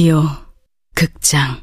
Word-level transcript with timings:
라디오 0.00 0.22
극장. 0.94 1.60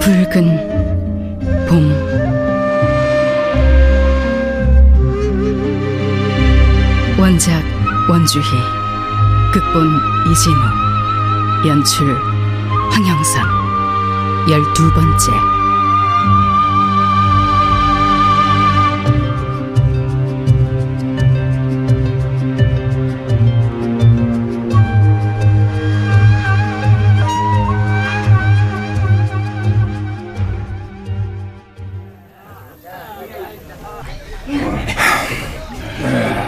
붉은 0.00 0.65
봄 1.76 1.92
원작 7.18 7.62
원주희 8.08 8.44
극본 9.52 10.00
이진우 10.30 11.66
연출 11.66 12.16
황영선. 12.90 13.44
열두 14.48 14.90
번째 14.94 15.32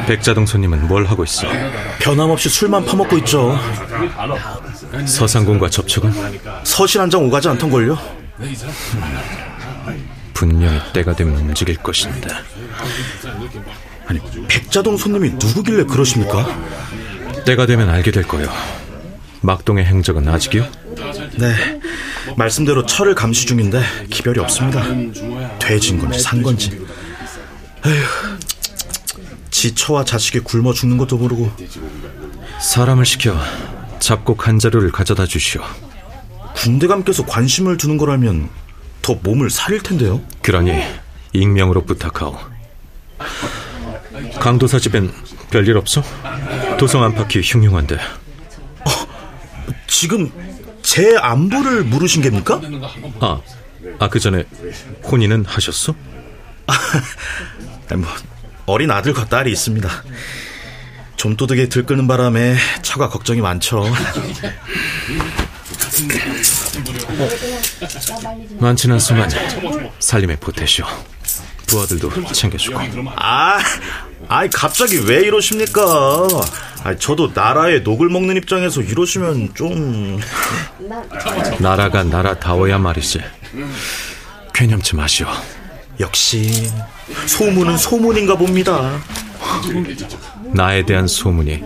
백자동 0.06 0.46
손님은 0.46 0.86
뭘 0.88 1.05
하고 1.05 1.24
있어? 1.24 1.46
변함없이 2.00 2.48
술만 2.48 2.84
파먹고 2.86 3.16
있죠. 3.18 3.58
서상군과 5.06 5.68
접촉은 5.70 6.12
서신 6.64 7.00
한 7.00 7.10
장 7.10 7.24
오가지 7.24 7.48
않던걸요? 7.48 7.98
분명히 10.34 10.78
때가 10.92 11.14
되면 11.16 11.36
움직일 11.36 11.77
것인다. 11.77 12.38
아니, 14.06 14.20
백자동 14.48 14.96
손님이 14.96 15.30
누구길래 15.30 15.84
그러십니까? 15.84 16.46
때가 17.44 17.66
되면 17.66 17.88
알게 17.90 18.10
될 18.10 18.22
거요. 18.24 18.48
막동의 19.40 19.84
행적은 19.84 20.28
아직이요? 20.28 20.66
네, 21.38 21.55
말씀대로 22.36 22.84
철을 22.86 23.14
감시 23.14 23.46
중인데 23.46 23.83
기별이 24.10 24.38
없습니다. 24.40 24.84
돼진 25.58 25.98
건지 25.98 26.20
산 26.20 26.42
건지. 26.42 26.78
에휴, 27.86 28.04
지 29.50 29.74
처와 29.74 30.04
자식이 30.04 30.40
굶어 30.40 30.72
죽는 30.72 30.98
것도 30.98 31.16
모르고 31.16 31.50
사람을 32.60 33.04
시켜 33.06 33.36
잡곡 33.98 34.46
한 34.46 34.58
자루를 34.58 34.90
가져다 34.92 35.26
주시오. 35.26 35.62
군대감께서 36.54 37.24
관심을 37.26 37.76
두는 37.76 37.98
거라면 37.98 38.48
더 39.02 39.14
몸을 39.22 39.50
사릴 39.50 39.82
텐데요. 39.82 40.20
그러니 40.42 40.82
익명으로 41.32 41.84
부탁하오. 41.84 42.36
강도사 44.40 44.78
집엔 44.78 45.12
별일 45.50 45.76
없어? 45.76 46.02
도성 46.78 47.02
안팎이 47.04 47.42
흉흉한데 47.42 47.98
지금 49.86 50.30
제 50.83 51.17
안부를 51.17 51.84
물으신 51.84 52.22
겁니까? 52.22 52.61
아, 53.20 53.40
아 53.98 54.08
그 54.08 54.20
전에 54.20 54.44
혼인은 55.05 55.44
하셨어? 55.46 55.94
아니, 57.90 58.00
뭐 58.00 58.10
어린 58.66 58.90
아들과 58.90 59.26
딸이 59.26 59.50
있습니다. 59.50 59.88
좀도둑에 61.16 61.68
들끓는 61.68 62.06
바람에 62.06 62.56
처가 62.82 63.08
걱정이 63.08 63.40
많죠. 63.40 63.84
많진 68.60 68.92
않지만 68.92 69.28
살림에 69.98 70.36
보태시오. 70.36 70.86
부하들도 71.66 72.32
챙겨주고. 72.32 72.78
아, 73.16 73.58
아이 74.28 74.48
갑자기 74.48 74.98
왜 75.06 75.20
이러십니까? 75.20 75.82
아, 76.84 76.96
저도 76.96 77.32
나라의 77.34 77.82
녹을 77.82 78.08
먹는 78.08 78.36
입장에서 78.36 78.80
이러시면 78.80 79.55
좀 79.55 80.18
나라가 81.58 82.05
나라다워야 82.05 82.78
말이지. 82.78 83.20
괴념치 84.55 84.96
마시오. 84.96 85.26
역시 86.01 86.69
소문은 87.27 87.77
소문인가 87.77 88.36
봅니다. 88.36 89.01
나에 90.55 90.85
대한 90.85 91.07
소문이 91.07 91.63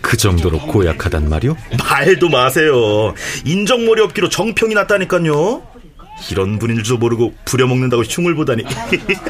그 0.00 0.16
정도로 0.16 0.58
고약하단 0.60 1.28
말이오? 1.28 1.56
말도 1.78 2.28
마세요. 2.28 3.14
인정머리 3.44 4.00
없기로 4.02 4.28
정평이 4.28 4.74
났다니까요. 4.74 5.62
이런 6.30 6.58
분인 6.58 6.82
줄 6.82 6.96
모르고 6.98 7.34
부려먹는다고 7.44 8.02
흉을 8.04 8.34
보다니. 8.34 8.64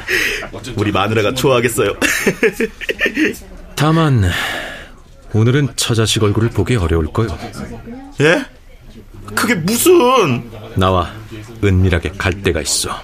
우리 0.77 0.93
마누라가 0.93 1.35
좋아하겠어요. 1.35 1.95
다만 3.75 4.31
오늘은 5.33 5.71
처자식 5.77 6.23
얼굴을 6.23 6.51
보기 6.51 6.77
어려울 6.77 7.07
거요. 7.13 7.37
예? 8.21 8.45
그게 9.35 9.55
무슨? 9.55 10.49
나와 10.77 11.11
은밀하게 11.65 12.13
갈 12.17 12.43
데가 12.43 12.61
있어. 12.61 13.01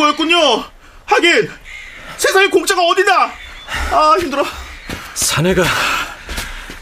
거였군요. 0.00 0.64
하긴, 1.06 1.50
세상에 2.16 2.48
공짜가 2.48 2.82
어디나. 2.82 3.32
아, 3.92 4.16
힘들어. 4.18 4.44
사내가 5.14 5.62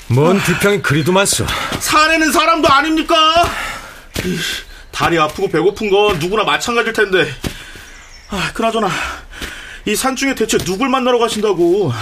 뭔 0.09 0.41
비평이 0.43 0.83
그리도 0.83 1.13
많소. 1.13 1.47
사내는 1.81 2.33
사람도 2.33 2.69
아닙니까? 2.69 3.15
이, 4.25 4.39
다리 4.91 5.19
아프고 5.19 5.49
배고픈 5.51 5.91
건 5.91 6.19
누구나 6.19 6.45
마찬가지일 6.45 6.93
텐데. 6.95 7.35
아, 8.31 8.51
그나저나, 8.55 8.91
이 9.87 9.95
산중에 9.97 10.35
대체 10.35 10.59
누굴 10.59 10.89
만나러 10.89 11.19
가신다고. 11.19 11.93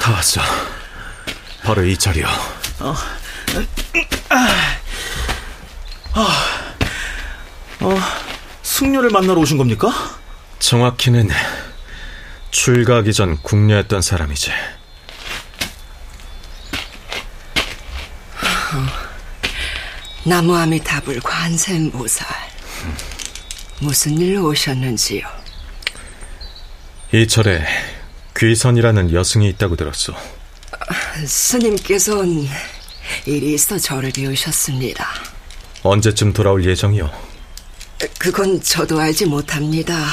다 0.00 0.10
왔어. 0.12 0.40
바로 1.62 1.84
이 1.84 1.96
자리요. 1.96 2.26
어, 2.80 2.94
어, 6.14 7.98
승려를 8.62 9.10
만나러 9.10 9.40
오신 9.40 9.56
겁니까? 9.58 9.90
정확히는 10.58 11.28
출가하기 12.50 13.12
전 13.12 13.36
궁녀였던 13.42 14.02
사람이지. 14.02 14.50
나무아미타불 20.24 21.20
관세음보살 21.20 22.26
무슨 23.80 24.18
일로 24.18 24.46
오셨는지요? 24.48 25.26
이 27.12 27.26
절에 27.26 27.66
귀선이라는 28.36 29.12
여승이 29.12 29.48
있다고 29.50 29.76
들었소. 29.76 30.14
스님께서는 31.26 32.48
일이 33.26 33.54
있어 33.54 33.78
절을 33.78 34.12
비우셨습니다. 34.12 35.06
언제쯤 35.82 36.32
돌아올 36.32 36.64
예정이요? 36.64 37.10
그건 38.18 38.60
저도 38.62 39.00
알지 39.00 39.26
못합니다. 39.26 40.06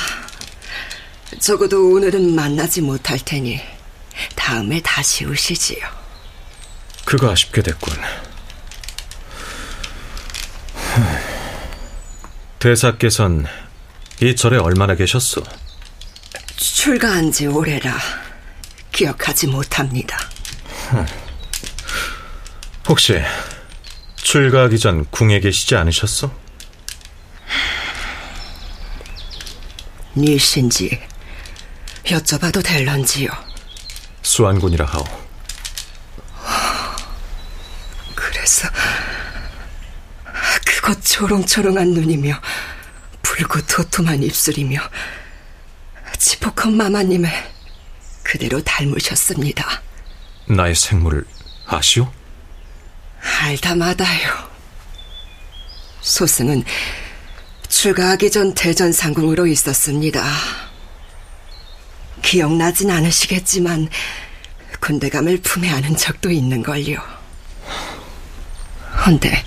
적어도 1.39 1.91
오늘은 1.93 2.33
만나지 2.35 2.81
못할 2.81 3.19
테니 3.19 3.61
다음에 4.35 4.81
다시 4.81 5.25
오시지요. 5.25 5.85
그거 7.05 7.31
아쉽게 7.31 7.61
됐군. 7.61 7.93
대사께선 12.59 13.45
이 14.21 14.35
절에 14.35 14.57
얼마나 14.57 14.95
계셨소? 14.95 15.43
출가한 16.57 17.31
지 17.31 17.47
오래라 17.47 17.97
기억하지 18.91 19.47
못합니다. 19.47 20.17
혹시 22.87 23.21
출가하기 24.23 24.77
전 24.79 25.05
궁에 25.05 25.39
계시지 25.39 25.75
않으셨어? 25.75 26.31
니신지 30.15 30.99
여쭤봐도 32.05 32.63
될런지요? 32.63 33.29
수안군이라 34.21 34.85
하오. 34.85 35.03
그래서 38.15 38.67
그것 40.65 41.03
초롱초롱한 41.03 41.93
눈이며 41.93 42.39
붉고 43.21 43.61
도톰한 43.67 44.23
입술이며 44.23 44.79
지포컷 46.17 46.71
마마님을 46.71 47.29
그대로 48.23 48.61
닮으셨습니다. 48.63 49.81
나의 50.47 50.75
생물을 50.75 51.25
아시오? 51.67 52.11
알다 53.21 53.75
마다요. 53.75 54.49
소승은 56.01 56.63
출가하기 57.67 58.31
전 58.31 58.53
대전 58.53 58.91
상궁으로 58.91 59.47
있었습니다. 59.47 60.23
기억나진 62.21 62.89
않으시겠지만 62.91 63.89
군대감을 64.79 65.41
품에 65.41 65.69
안은 65.69 65.95
적도 65.97 66.31
있는걸요. 66.31 66.99
헌데 69.05 69.43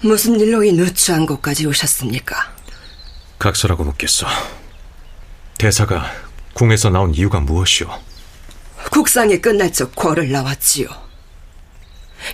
무슨 0.00 0.38
일로 0.40 0.64
이 0.64 0.72
누추한 0.72 1.26
곳까지 1.26 1.66
오셨습니까? 1.66 2.52
각서라고 3.38 3.84
묻겠어. 3.84 4.26
대사가 5.58 6.10
궁에서 6.54 6.90
나온 6.90 7.14
이유가 7.14 7.40
무엇이오? 7.40 7.88
국상이 8.90 9.40
끝날 9.40 9.72
적 9.72 9.94
궐을 9.94 10.30
나왔지요. 10.30 10.88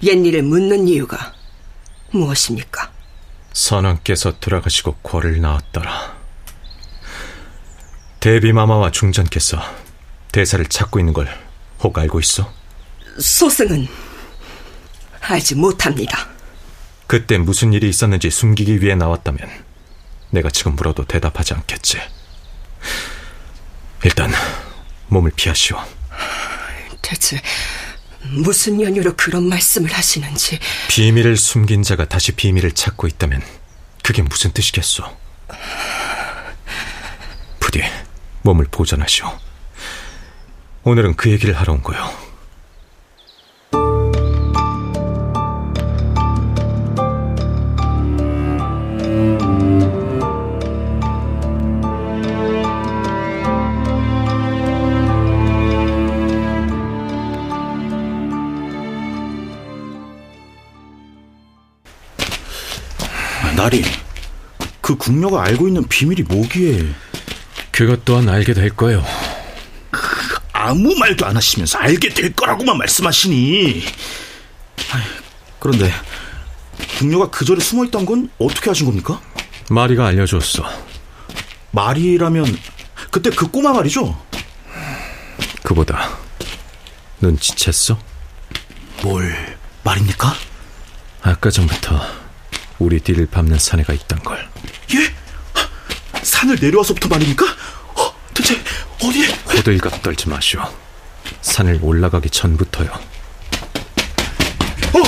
옛일을 0.02 0.42
묻는 0.42 0.88
이유가 0.88 1.34
무엇입니까? 2.10 2.90
선왕께서 3.52 4.38
돌아가시고 4.40 4.96
궐을 5.02 5.40
나왔더라. 5.40 6.16
대비마마와 8.20 8.90
중전께서 8.90 9.60
대사를 10.32 10.64
찾고 10.66 10.98
있는 10.98 11.12
걸 11.12 11.28
혹 11.78 11.96
알고 11.96 12.18
있어? 12.20 12.52
소승은 13.20 13.86
알지 15.20 15.54
못합니다. 15.54 16.28
그때 17.06 17.38
무슨 17.38 17.72
일이 17.72 17.88
있었는지 17.88 18.30
숨기기 18.30 18.82
위해 18.82 18.94
나왔다면 18.94 19.48
내가 20.30 20.50
지금 20.50 20.74
물어도 20.74 21.04
대답하지 21.04 21.54
않겠지. 21.54 21.98
일단 24.04 24.32
몸을 25.06 25.30
피하시오. 25.36 25.78
대체 27.00 27.40
무슨 28.22 28.80
연유로 28.80 29.14
그런 29.16 29.48
말씀을 29.48 29.92
하시는지 29.92 30.58
비밀을 30.88 31.36
숨긴 31.36 31.82
자가 31.82 32.06
다시 32.06 32.32
비밀을 32.32 32.72
찾고 32.72 33.06
있다면 33.06 33.42
그게 34.02 34.22
무슨 34.22 34.52
뜻이겠소? 34.52 35.04
부디 37.60 37.82
몸을 38.42 38.66
보전하시오. 38.70 39.38
오늘은 40.84 41.16
그 41.16 41.30
얘기를 41.30 41.54
하러 41.54 41.74
온 41.74 41.82
거요. 41.82 42.27
그 64.88 64.96
궁녀가 64.96 65.44
알고 65.44 65.68
있는 65.68 65.86
비밀이 65.86 66.22
뭐기에 66.22 66.82
그것 67.70 68.06
또한 68.06 68.26
알게 68.26 68.54
될 68.54 68.70
거요. 68.70 69.04
아무 70.50 70.94
말도 70.96 71.26
안 71.26 71.36
하시면서 71.36 71.76
알게 71.78 72.08
될 72.14 72.32
거라고만 72.32 72.78
말씀하시니. 72.78 73.82
아이, 74.90 75.02
그런데 75.58 75.92
궁녀가 76.96 77.28
그 77.28 77.44
절에 77.44 77.60
숨어 77.60 77.84
있던 77.84 78.06
건 78.06 78.30
어떻게 78.38 78.70
하신 78.70 78.86
겁니까? 78.86 79.20
마리가 79.68 80.06
알려줬어. 80.06 80.64
말이라면 81.72 82.58
그때 83.10 83.28
그 83.28 83.46
꼬마 83.46 83.74
말이죠? 83.74 84.18
그보다 85.64 86.16
눈치챘어? 87.20 87.98
뭘 89.02 89.58
말입니까? 89.84 90.32
아까 91.20 91.50
전부터 91.50 92.17
우리 92.78 93.00
뒤를 93.00 93.26
밟는 93.26 93.58
사내가 93.58 93.92
있단 93.92 94.20
걸. 94.20 94.48
예? 94.94 95.12
산을 96.22 96.56
내려와서부터 96.60 97.08
말입니까? 97.08 97.44
어, 97.94 98.14
대체 98.34 98.56
어디에? 99.02 99.26
호들갑 99.52 100.02
떨지 100.02 100.28
마시오. 100.28 100.62
산을 101.42 101.80
올라가기 101.82 102.30
전부터요. 102.30 102.90
어, 102.90 104.98
어, 104.98 105.02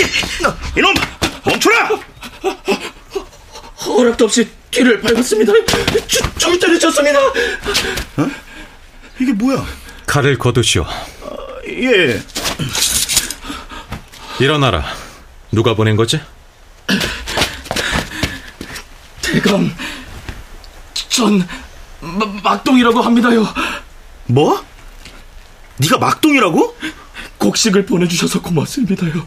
예, 0.00 0.78
이놈 0.78 0.92
멈춰라! 1.44 1.90
허락도 3.84 4.24
없이 4.24 4.48
길을 4.70 5.00
밟았습니다. 5.00 5.52
주, 6.06 6.20
절대로 6.38 6.78
쳤습니다. 6.78 7.18
어? 7.20 7.32
이게 9.20 9.32
뭐야? 9.32 9.64
칼을 10.06 10.38
거두시오. 10.38 10.86
예. 11.68 12.22
일어나라. 14.40 14.84
누가 15.50 15.74
보낸 15.74 15.96
거지? 15.96 16.20
대감, 19.32 19.74
전 21.08 21.46
마, 22.00 22.26
막동이라고 22.42 23.00
합니다요. 23.00 23.46
뭐? 24.26 24.62
네가 25.78 25.96
막동이라고? 25.98 26.76
곡식을 27.38 27.86
보내주셔서 27.86 28.42
고맙습니다요. 28.42 29.26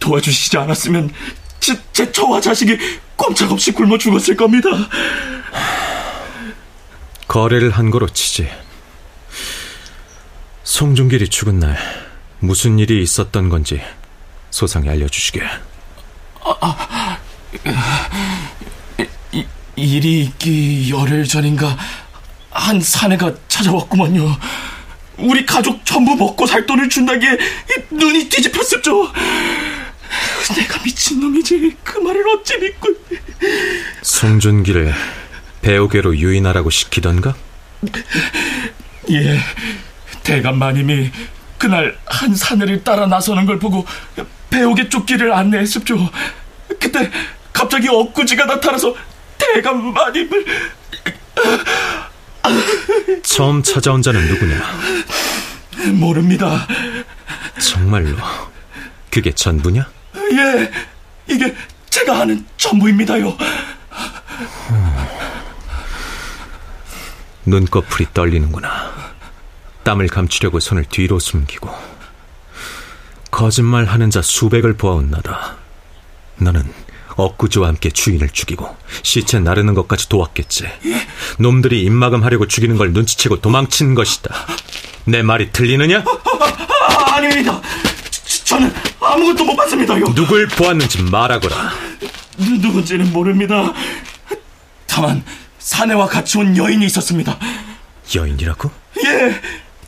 도와주시지 0.00 0.56
않았으면 0.56 1.12
제, 1.60 1.78
제 1.92 2.10
처와 2.10 2.40
자식이 2.40 2.78
꼼짝없이 3.16 3.72
굶어 3.72 3.98
죽었을 3.98 4.34
겁니다. 4.34 4.70
거래를 7.28 7.70
한 7.70 7.90
거로 7.90 8.08
치지. 8.08 8.48
송중길이 10.64 11.28
죽은 11.28 11.58
날 11.58 11.76
무슨 12.40 12.78
일이 12.78 13.02
있었던 13.02 13.50
건지 13.50 13.82
소상히 14.50 14.88
알려주시게. 14.88 15.40
이, 15.40 15.44
일이 19.76 20.22
있기 20.22 20.90
열흘 20.90 21.24
전인가 21.24 21.76
한 22.50 22.80
사내가 22.80 23.32
찾아왔구만요. 23.48 24.36
우리 25.18 25.46
가족 25.46 25.84
전부 25.84 26.14
먹고 26.16 26.46
살 26.46 26.66
돈을 26.66 26.88
준다기에 26.88 27.38
눈이 27.90 28.28
뒤집혔었죠. 28.28 29.12
내가 30.56 30.82
미친놈이지 30.84 31.76
그 31.82 31.98
말을 31.98 32.22
어찌 32.30 32.58
믿고 32.58 32.88
송준길을 34.02 34.92
배우계로 35.62 36.16
유인하라고 36.18 36.68
시키던가? 36.70 37.34
예 39.10 39.38
대감 40.22 40.58
마님이 40.58 41.10
그날 41.56 41.96
한 42.04 42.34
사내를 42.34 42.84
따라 42.84 43.06
나서는 43.06 43.46
걸 43.46 43.58
보고 43.58 43.86
배옥의 44.50 44.90
쫓기를 44.90 45.32
안내했었죠 45.32 46.10
그때 46.80 47.10
갑자기 47.52 47.88
엊구지가 47.88 48.44
나타나서 48.46 48.94
대감 49.42 49.92
마님을 49.92 50.46
처음 53.22 53.62
찾아온 53.62 54.02
자는 54.02 54.26
누구냐? 54.26 54.60
모릅니다 55.94 56.66
정말로 57.58 58.16
그게 59.10 59.32
전부냐? 59.32 59.88
예 60.32 60.70
이게 61.26 61.54
제가 61.90 62.22
아는 62.22 62.44
전부입니다요 62.56 63.36
눈꺼풀이 67.44 68.06
떨리는구나. 68.14 68.92
땀을 69.82 70.06
감추려고 70.06 70.60
손을 70.60 70.84
뒤로 70.84 71.18
숨기고 71.18 71.68
거짓말하는 73.30 74.10
자 74.10 74.22
수백을 74.22 74.74
보아온 74.74 75.10
나다. 75.10 75.56
너는 76.36 76.72
엊구지와 77.16 77.68
함께 77.68 77.90
주인을 77.90 78.30
죽이고 78.30 78.74
시체 79.02 79.38
나르는 79.38 79.74
것까지 79.74 80.08
도왔겠지. 80.08 80.66
놈들이 81.38 81.82
입마금하려고 81.82 82.46
죽이는 82.48 82.76
걸 82.76 82.92
눈치채고 82.92 83.40
도망친 83.40 83.94
것이다. 83.94 84.34
내 85.04 85.22
말이 85.22 85.50
틀리느냐? 85.52 86.04
아, 86.06 87.14
아닙니다 87.16 87.60
저- 88.10 88.44
저는 88.44 88.72
아무것도 89.00 89.44
못 89.44 89.56
봤습니다요 89.56 90.14
누굴 90.14 90.46
보았는지 90.48 91.02
말하거라. 91.02 91.72
누- 92.38 92.58
누군지는 92.58 93.12
모릅니다 93.12 93.72
다만 94.86 95.24
사내와 95.58 96.06
같이 96.06 96.38
온 96.38 96.56
여인이 96.56 96.84
있었습니다 96.86 97.38
여인이라고? 98.14 98.70
예, 99.04 99.40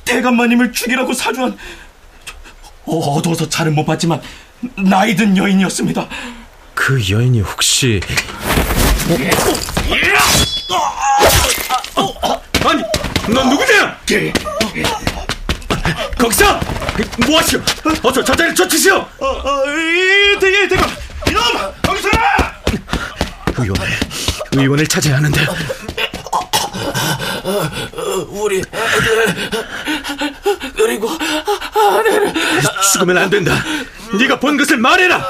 대감마님을 0.04 0.72
죽이라고 0.72 1.12
사주한 1.12 1.56
어, 2.86 2.96
어두워서 2.96 3.48
잘은 3.48 3.74
못 3.74 3.84
봤지만 3.84 4.20
나이 4.76 5.14
든 5.16 5.36
여인이었습니다. 5.36 6.08
그 6.84 7.00
여인이 7.08 7.40
혹시 7.40 7.98
넌 13.26 13.48
누구냐? 13.48 13.98
거기서 16.18 16.60
뭐하시오? 17.26 17.62
어서 18.02 18.22
저 18.22 18.36
자리를 18.36 18.54
쫓으시오. 18.54 18.96
어, 18.96 19.26
어, 19.26 19.64
이, 19.66 20.38
대기, 20.38 20.68
대감! 20.68 20.90
이놈! 21.26 21.42
거기서 21.80 22.10
나! 22.10 22.54
의원을 23.56 23.86
의원을 24.52 24.86
찾아야 24.86 25.16
하는데 25.16 25.46
우리 28.28 28.58
애들 28.58 29.34
그리고 30.76 31.08
아내를 31.74 32.34
죽으면 32.92 33.16
안 33.16 33.30
된다. 33.30 33.54
네가 34.18 34.38
본 34.38 34.58
것을 34.58 34.76
말해라. 34.76 35.26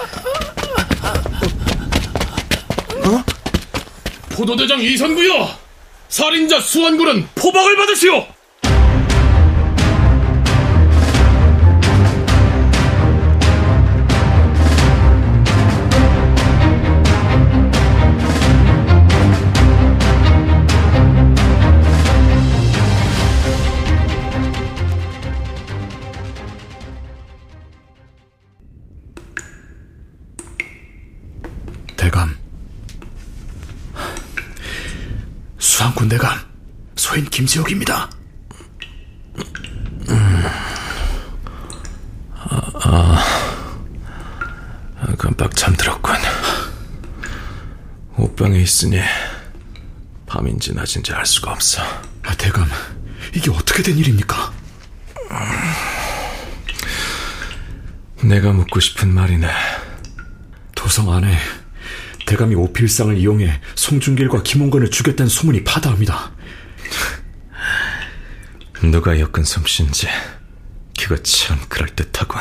포도대장 4.35 4.81
이선구여 4.83 5.59
살인자 6.09 6.61
수완구는 6.61 7.29
포박을 7.35 7.76
받으시오 7.76 8.26
소인 37.14 37.26
김지옥입니다 37.26 38.11
깜빡 45.16 45.54
잠들었군. 45.54 46.16
옷방에 48.16 48.59
있으니 48.61 49.00
밤인지 50.26 50.75
낮인지 50.75 51.12
알 51.12 51.25
수가 51.25 51.52
없어. 51.52 51.83
아, 52.25 52.35
대감 52.37 52.68
이게 53.33 53.50
어떻게 53.50 53.83
된 53.83 53.97
일입니까? 53.97 54.52
내가 58.25 58.52
묻고 58.52 58.80
싶은 58.80 59.14
말이네. 59.14 59.49
도성 60.75 61.12
안에 61.12 61.38
대감이 62.26 62.56
오필상을 62.56 63.16
이용해 63.16 63.61
송중길과 63.76 64.42
김홍건을 64.42 64.90
죽였다는 64.90 65.28
소문이 65.28 65.62
파다합니다 65.64 66.33
누가 68.91 69.19
엮은 69.19 69.45
솜씨인지 69.45 70.09
그거 70.99 71.17
참 71.23 71.59
그럴듯하군. 71.69 72.41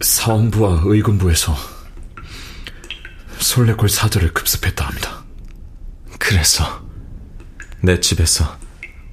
사원부와 0.00 0.82
의금부에서 0.84 1.56
솔레골 3.38 3.88
사절을 3.88 4.32
급습했다 4.32 4.86
합니다 4.86 5.24
그래서 6.18 6.84
내 7.82 8.00
집에서 8.00 8.58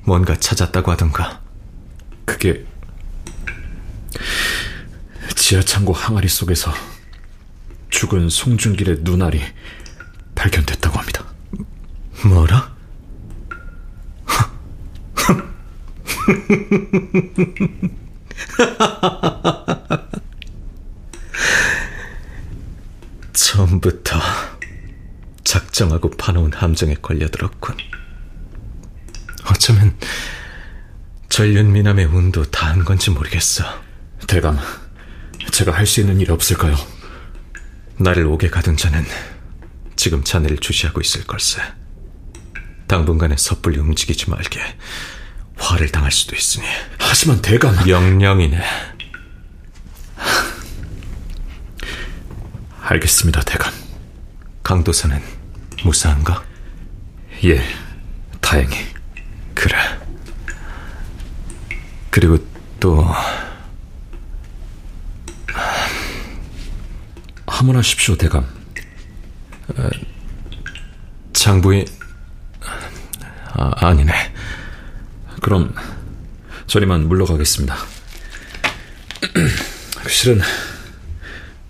뭔가 0.03 0.35
찾았다고 0.35 0.91
하던가. 0.91 1.41
그게 2.25 2.65
지하창고 5.35 5.93
항아리 5.93 6.27
속에서 6.27 6.73
죽은 7.89 8.29
송중길의 8.29 8.99
눈알이 9.01 9.41
발견됐다고 10.35 10.97
합니다. 10.97 11.25
뭐라? 12.25 12.75
처음부터 23.33 24.19
작정하고 25.43 26.11
파놓은 26.11 26.53
함정에 26.53 26.95
걸려들었군. 27.01 27.75
어쩌면 29.49 29.97
전륜미남의 31.29 32.05
운도 32.05 32.43
다한 32.45 32.85
건지 32.85 33.09
모르겠어. 33.09 33.63
대감, 34.27 34.57
제가 35.51 35.71
할 35.73 35.85
수 35.85 36.01
있는 36.01 36.19
일 36.21 36.31
없을까요? 36.31 36.75
나를 37.97 38.25
오게 38.25 38.49
가둔 38.49 38.77
자는 38.77 39.03
지금 39.95 40.23
자네를 40.23 40.57
주시하고 40.57 41.01
있을 41.01 41.25
걸세. 41.25 41.61
당분간은 42.87 43.37
섣불리 43.37 43.79
움직이지 43.79 44.29
말게. 44.29 44.59
화를 45.61 45.91
당할 45.91 46.11
수도 46.11 46.35
있으니. 46.35 46.65
하지만 46.97 47.41
대감, 47.41 47.75
명령이네. 47.85 48.59
알겠습니다, 52.81 53.41
대감. 53.41 53.71
강도사는 54.63 55.21
무사한가? 55.85 56.43
예, 57.45 57.63
다행히. 58.41 58.75
그래. 59.53 59.77
그리고 62.09 62.37
또 62.79 63.07
하문하십시오, 67.47 68.17
대감. 68.17 68.45
장부인 71.33 71.85
아, 73.53 73.71
아니네. 73.87 74.33
그럼 75.41 75.73
저리만 76.67 77.07
물러가겠습니다. 77.09 77.75
실은 80.07 80.39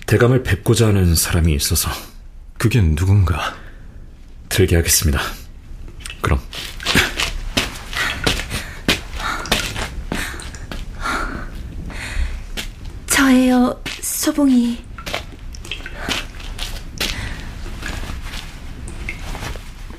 대감을 0.06 0.44
뵙고자 0.44 0.88
하는 0.88 1.16
사람이 1.16 1.54
있어서 1.56 1.90
그게 2.58 2.82
누군가? 2.82 3.56
들게 4.50 4.76
하겠습니다. 4.76 5.22
그럼 6.20 6.40
저예요, 13.08 13.82
소봉이. 14.02 14.84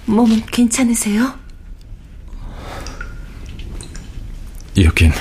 몸은 0.05 0.45
괜찮으세요? 0.47 1.42
여긴 4.83 5.13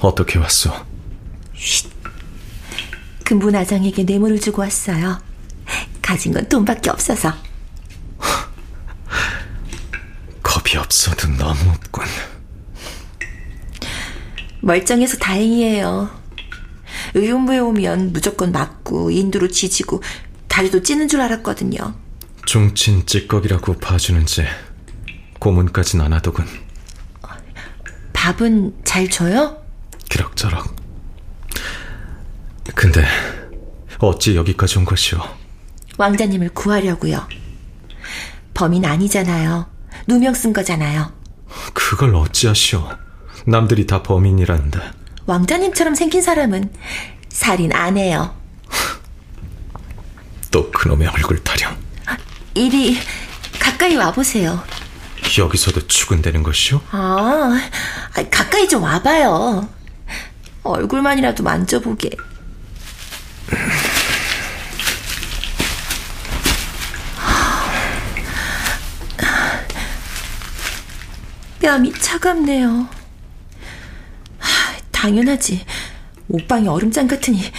어떻게 0.00 0.38
왔소? 0.38 0.72
그 3.24 3.34
문화장에게 3.34 4.04
뇌물을 4.04 4.40
주고 4.40 4.62
왔어요. 4.62 5.20
가진 6.00 6.32
건 6.32 6.48
돈밖에 6.48 6.88
없어서. 6.90 7.32
겁이 10.42 10.76
없어도 10.78 11.28
너무 11.36 11.70
없군. 11.70 12.04
멀쩡해서 14.60 15.18
다행이에요. 15.18 16.10
의원부에 17.14 17.58
오면 17.58 18.12
무조건 18.12 18.52
맞고 18.52 19.10
인두로 19.10 19.48
지지고 19.48 20.02
다리도 20.46 20.82
찌는 20.82 21.08
줄 21.08 21.20
알았거든요. 21.20 21.94
종친 22.46 23.04
찌꺼기라고 23.04 23.74
봐주는지 23.74 24.46
고문까진 25.38 26.00
안 26.00 26.14
하더군. 26.14 26.46
밥은 28.18 28.74
잘 28.84 29.08
줘요? 29.08 29.62
기럭저럭. 30.08 30.74
근데 32.74 33.06
어찌 34.00 34.34
여기까지 34.34 34.78
온 34.78 34.84
것이오? 34.84 35.20
왕자님을 35.98 36.48
구하려고요. 36.48 37.28
범인 38.54 38.84
아니잖아요. 38.84 39.70
누명 40.08 40.34
쓴 40.34 40.52
거잖아요. 40.52 41.12
그걸 41.74 42.16
어찌하시오? 42.16 42.88
남들이 43.46 43.86
다 43.86 44.02
범인이라는데. 44.02 44.80
왕자님처럼 45.26 45.94
생긴 45.94 46.20
사람은 46.20 46.72
살인 47.28 47.72
안 47.72 47.96
해요. 47.96 48.34
또 50.50 50.72
그놈의 50.72 51.06
얼굴 51.06 51.42
타령. 51.44 51.76
이리 52.54 52.98
가까이 53.60 53.94
와보세요. 53.94 54.60
여기서도 55.38 55.86
추근대는 55.86 56.42
것이오? 56.42 56.80
아, 56.90 57.60
아, 58.14 58.22
가까이 58.30 58.68
좀 58.68 58.82
와봐요. 58.82 59.68
얼굴만이라도 60.62 61.42
만져보게. 61.42 62.10
뺨이 71.60 71.92
차갑네요. 71.94 72.88
하, 74.38 74.76
당연하지. 74.92 75.64
옷방이 76.28 76.68
얼음장 76.68 77.08
같으니. 77.08 77.50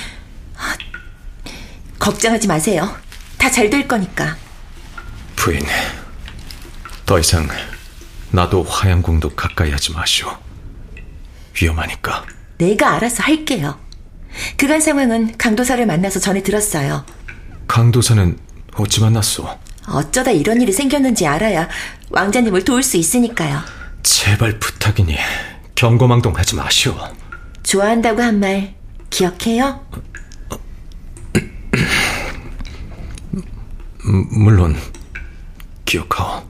하, 0.56 0.76
걱정하지 2.00 2.48
마세요. 2.48 2.96
다 3.38 3.50
잘 3.52 3.70
될 3.70 3.88
거니까. 3.88 4.38
부인, 5.36 5.62
더 7.10 7.18
이상 7.18 7.48
나도 8.30 8.62
화양궁도 8.62 9.30
가까이 9.32 9.72
하지 9.72 9.92
마시오. 9.94 10.28
위험하니까. 11.60 12.24
내가 12.60 12.94
알아서 12.94 13.24
할게요. 13.24 13.80
그간 14.58 14.80
상황은 14.80 15.36
강도사를 15.36 15.84
만나서 15.88 16.20
전해 16.20 16.44
들었어요. 16.44 17.04
강도사는 17.68 18.38
어찌 18.76 19.02
만났소? 19.02 19.50
어쩌다 19.88 20.30
이런 20.30 20.62
일이 20.62 20.72
생겼는지 20.72 21.26
알아야 21.26 21.68
왕자님을 22.12 22.64
도울 22.64 22.84
수 22.84 22.96
있으니까요. 22.98 23.60
제발 24.04 24.60
부탁이니 24.60 25.18
경고망동하지 25.74 26.58
마시오. 26.58 26.96
좋아한다고 27.64 28.22
한 28.22 28.40
말 28.40 28.76
기억해요? 29.10 29.84
음, 34.06 34.28
물론 34.44 34.78
기억하오. 35.86 36.49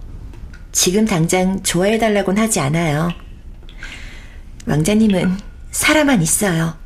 지금 0.72 1.06
당장 1.06 1.62
좋아해달라곤 1.64 2.38
하지 2.38 2.60
않아요. 2.60 3.12
왕자님은 4.66 5.38
사람만 5.72 6.22
있어요. 6.22 6.78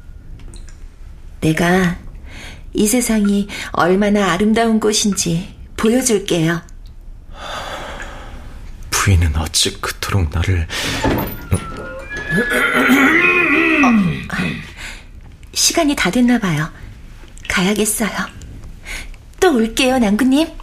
내가 1.41 1.97
이 2.73 2.87
세상이 2.87 3.47
얼마나 3.71 4.31
아름다운 4.31 4.79
곳인지 4.79 5.53
보여줄게요. 5.75 6.61
부인은 8.89 9.35
어찌 9.35 9.79
그토록 9.81 10.29
나를 10.31 10.65
시간이 15.53 15.95
다 15.95 16.09
됐나 16.09 16.39
봐요. 16.39 16.71
가야겠어요. 17.49 18.09
또 19.39 19.55
올게요, 19.55 19.99
남구님. 19.99 20.62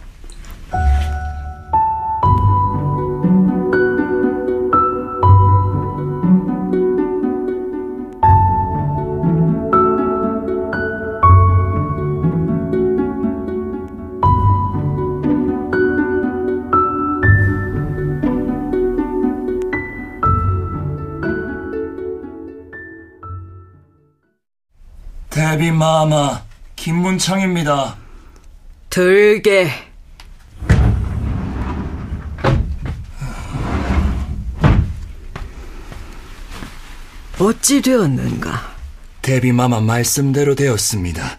데비 25.61 25.71
마마 25.71 26.41
김문창입니다. 26.75 27.95
들게. 28.89 29.69
어찌 37.37 37.83
되었는가? 37.83 38.75
데비 39.21 39.51
마마 39.51 39.81
말씀대로 39.81 40.55
되었습니다. 40.55 41.37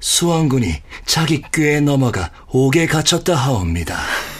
수왕군이 0.00 0.82
자기 1.06 1.40
꾀에 1.40 1.80
넘어가 1.80 2.30
옥에 2.48 2.84
갇혔다 2.84 3.34
하옵니다. 3.34 3.98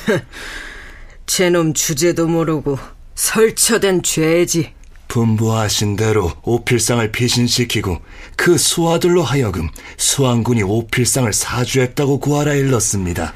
제놈 1.24 1.72
주제도 1.72 2.28
모르고 2.28 2.78
설쳐된 3.14 4.02
죄지. 4.02 4.74
분부하신 5.12 5.96
대로 5.96 6.32
오필상을 6.42 7.12
피신시키고 7.12 7.98
그 8.34 8.56
수하들로 8.56 9.22
하여금 9.22 9.68
수왕군이 9.98 10.62
오필상을 10.62 11.30
사주했다고 11.30 12.18
구하라 12.18 12.54
일렀습니다. 12.54 13.34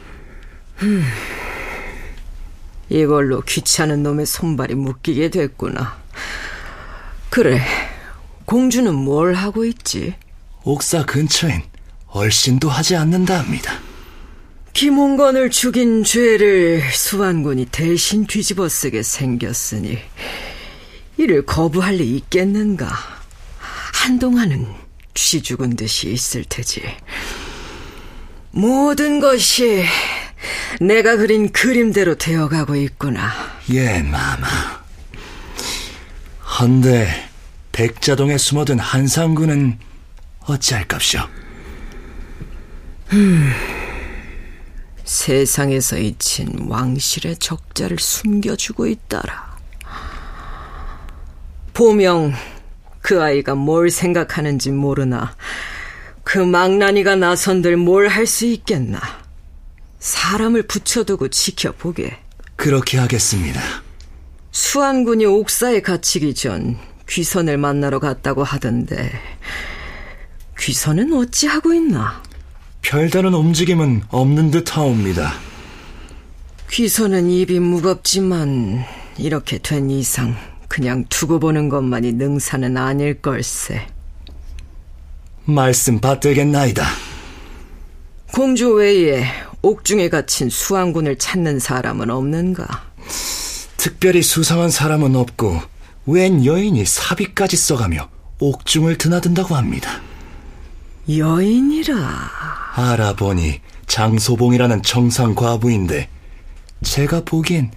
이걸로 2.88 3.42
귀찮은 3.42 4.02
놈의 4.02 4.24
손발이 4.24 4.74
묶이게 4.74 5.28
됐구나. 5.28 5.98
그래, 7.28 7.60
공주는 8.46 8.94
뭘 8.94 9.34
하고 9.34 9.66
있지? 9.66 10.14
옥사 10.64 11.04
근처엔 11.04 11.62
얼씬도 12.06 12.70
하지 12.70 12.96
않는다 12.96 13.38
합니다. 13.38 13.78
김홍건을 14.72 15.50
죽인 15.50 16.04
죄를 16.04 16.82
수완군이 16.90 17.66
대신 17.66 18.26
뒤집어 18.26 18.66
쓰게 18.66 19.02
생겼으니 19.02 19.98
이를 21.16 21.44
거부할 21.46 21.96
리 21.96 22.16
있겠는가? 22.16 22.88
한동안은 23.94 24.66
쥐 25.14 25.42
죽은 25.42 25.76
듯이 25.76 26.10
있을 26.10 26.44
테지. 26.44 26.82
모든 28.50 29.20
것이 29.20 29.84
내가 30.80 31.16
그린 31.16 31.50
그림대로 31.52 32.16
되어가고 32.16 32.76
있구나. 32.76 33.32
예, 33.72 34.02
마마. 34.02 34.46
헌데 36.58 37.28
백자동에 37.72 38.38
숨어든 38.38 38.78
한상군은 38.78 39.78
어찌할 40.40 40.86
값이오? 40.86 41.20
세상에서 45.04 45.98
잊힌 45.98 46.66
왕실의 46.68 47.36
적자를 47.38 47.98
숨겨주고 47.98 48.86
있다라. 48.86 49.45
보명 51.76 52.32
그 53.02 53.22
아이가 53.22 53.54
뭘 53.54 53.90
생각하는지 53.90 54.70
모르나 54.70 55.36
그 56.24 56.38
망나니가 56.38 57.16
나선들 57.16 57.76
뭘 57.76 58.08
할 58.08 58.26
수 58.26 58.46
있겠나. 58.46 58.98
사람을 60.00 60.62
붙여두고 60.62 61.28
지켜보게. 61.28 62.16
그렇게 62.56 62.96
하겠습니다. 62.96 63.60
수안군이 64.52 65.26
옥사에 65.26 65.82
갇히기 65.82 66.32
전 66.34 66.78
귀선을 67.10 67.58
만나러 67.58 67.98
갔다고 67.98 68.42
하던데 68.42 69.12
귀선은 70.58 71.12
어찌 71.12 71.46
하고 71.46 71.74
있나? 71.74 72.22
별다른 72.80 73.34
움직임은 73.34 74.04
없는 74.08 74.50
듯 74.50 74.74
하옵니다. 74.74 75.34
귀선은 76.70 77.28
입이 77.30 77.60
무겁지만 77.60 78.82
이렇게 79.18 79.58
된 79.58 79.90
이상 79.90 80.34
그냥 80.68 81.04
두고 81.08 81.38
보는 81.38 81.68
것만이 81.68 82.12
능사는 82.12 82.76
아닐 82.76 83.20
걸세. 83.20 83.86
말씀 85.44 86.00
받들겠나이다. 86.00 86.84
공주 88.32 88.74
외에 88.74 89.24
옥중에 89.62 90.08
갇힌 90.08 90.50
수왕군을 90.50 91.18
찾는 91.18 91.58
사람은 91.58 92.10
없는가? 92.10 92.84
특별히 93.76 94.22
수상한 94.22 94.70
사람은 94.70 95.14
없고 95.16 95.60
웬 96.06 96.44
여인이 96.44 96.84
사비까지 96.84 97.56
써가며 97.56 98.08
옥중을 98.40 98.98
드나든다고 98.98 99.54
합니다. 99.54 100.00
여인이라. 101.08 102.30
알아보니 102.74 103.60
장소봉이라는 103.86 104.82
청상 104.82 105.34
과부인데 105.34 106.08
제가 106.82 107.22
보기엔 107.24 107.70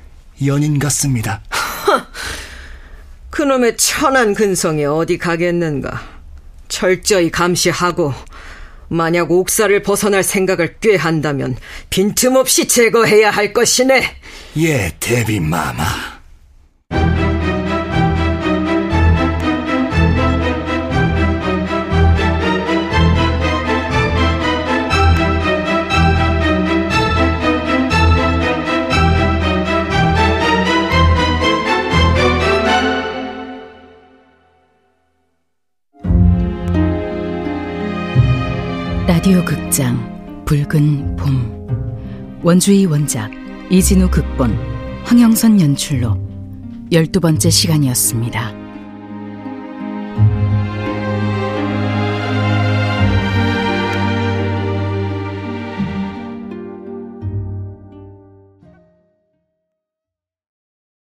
연인 0.46 0.80
같습니다. 0.80 1.42
그놈의 3.40 3.78
천한 3.78 4.34
근성이 4.34 4.84
어디 4.84 5.18
가겠는가? 5.18 6.02
철저히 6.68 7.32
감시하고 7.32 8.14
만약 8.90 9.32
옥사를 9.32 9.82
벗어날 9.82 10.24
생각을 10.24 10.76
꾀한다면 10.82 11.56
빈틈없이 11.90 12.68
제거해야 12.68 13.32
할 13.32 13.54
것이네. 13.54 14.04
예, 14.58 14.94
데비 15.00 15.40
마마. 15.40 16.19
붉은 40.50 41.16
봄 41.16 42.42
원주의 42.42 42.88
원작 42.88 43.30
이진우 43.70 44.10
극본 44.10 44.58
황영선 45.04 45.62
연출로 45.62 46.18
열두 46.92 47.20
번째 47.20 47.52
시간이었습니다. 47.52 48.69